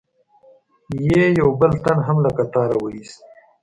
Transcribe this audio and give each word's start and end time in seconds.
یې 1.11 1.23
یو 1.39 1.49
بل 1.59 1.71
تن 1.83 1.97
هم 2.07 2.17
له 2.25 2.31
قطاره 2.37 2.77
و 2.81 2.85
ایست. 2.95 3.19